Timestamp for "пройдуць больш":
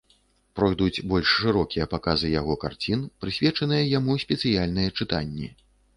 0.59-1.33